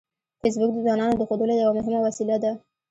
[0.41, 2.51] فېسبوک د ځوانانو د ښودلو یوه مهمه وسیله ده